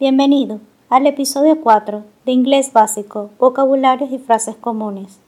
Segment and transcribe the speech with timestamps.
[0.00, 0.58] Bienvenido
[0.90, 5.18] al episodio 4 de Inglés Básico, Vocabularios y Frases Comunes.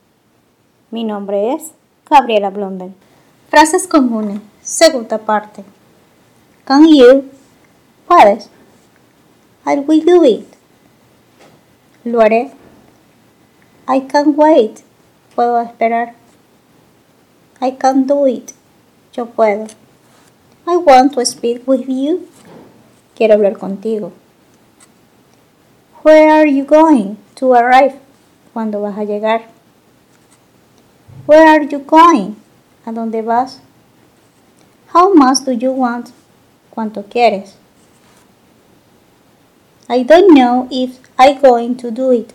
[0.91, 1.71] Mi nombre es
[2.11, 2.93] Gabriela Blondel.
[3.49, 5.63] Frases comunes, segunda parte.
[6.65, 7.27] Can you?
[8.09, 8.51] Puedes.
[9.65, 10.49] I will do it.
[12.03, 12.51] Lo haré.
[13.89, 14.81] I can't wait.
[15.37, 16.15] Puedo esperar.
[17.61, 18.51] I can do it.
[19.13, 19.69] Yo puedo.
[20.67, 22.27] I want to speak with you.
[23.15, 24.11] Quiero hablar contigo.
[26.07, 27.99] Where are you going to arrive?
[28.55, 29.47] ¿Cuándo vas a llegar?
[31.27, 32.37] Where are you going?
[32.85, 33.59] ¿A dónde vas?
[34.95, 36.11] How much do you want?
[36.71, 37.57] ¿Cuánto quieres?
[39.89, 42.33] I don't know if I'm going to do it.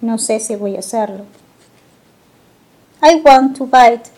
[0.00, 1.26] No sé si voy a hacerlo.
[3.02, 4.12] I want to buy it.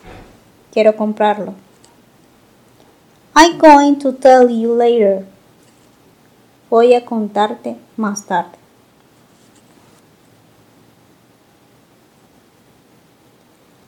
[0.70, 1.54] Quiero comprarlo.
[3.34, 5.24] I'm going to tell you later.
[6.68, 8.65] Voy a contarte más tarde.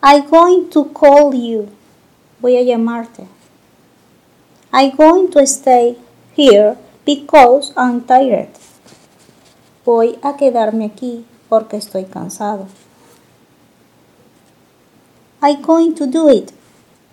[0.00, 1.70] I'm going to call you.
[2.40, 3.26] Voy a llamarte.
[4.72, 5.96] I'm going to stay
[6.36, 8.50] here because I'm tired.
[9.84, 12.68] Voy a quedarme aquí porque estoy cansado.
[15.42, 16.52] I'm going to do it.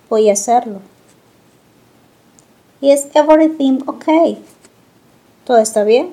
[0.08, 0.80] Voy a hacerlo.
[2.80, 4.38] Is everything okay?
[5.44, 6.12] ¿Todo está bien?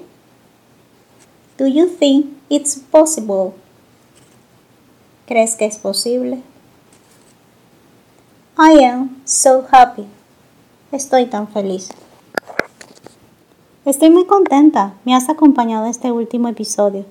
[1.58, 3.54] Do you think it's possible?
[5.28, 6.42] ¿Crees que es posible?
[8.66, 10.06] I am so happy.
[10.94, 11.89] Estoy tan feliz.
[13.83, 14.94] Estoy muy contenta.
[15.03, 17.03] Me has acompañado en este último episodio.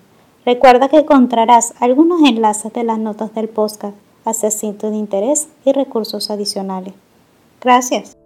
[0.47, 3.95] Recuerda que encontrarás algunos enlaces de las notas del podcast,
[4.25, 6.95] asuntos de interés y recursos adicionales.
[7.61, 8.17] Gracias.